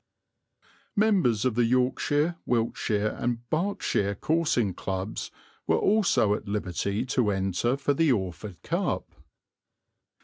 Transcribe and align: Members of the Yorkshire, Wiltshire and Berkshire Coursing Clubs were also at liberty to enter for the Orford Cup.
Members 0.95 1.45
of 1.45 1.53
the 1.53 1.63
Yorkshire, 1.63 2.35
Wiltshire 2.47 3.15
and 3.19 3.47
Berkshire 3.51 4.15
Coursing 4.15 4.73
Clubs 4.73 5.29
were 5.67 5.77
also 5.77 6.33
at 6.33 6.47
liberty 6.47 7.05
to 7.05 7.29
enter 7.29 7.77
for 7.77 7.93
the 7.93 8.11
Orford 8.11 8.63
Cup. 8.63 9.07